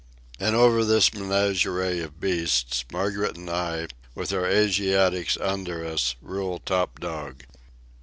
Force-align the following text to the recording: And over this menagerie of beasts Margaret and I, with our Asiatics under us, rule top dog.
And 0.39 0.55
over 0.55 0.83
this 0.83 1.13
menagerie 1.13 1.99
of 2.01 2.19
beasts 2.19 2.85
Margaret 2.91 3.37
and 3.37 3.47
I, 3.51 3.87
with 4.15 4.33
our 4.33 4.47
Asiatics 4.47 5.37
under 5.37 5.85
us, 5.85 6.15
rule 6.23 6.57
top 6.57 6.99
dog. 6.99 7.43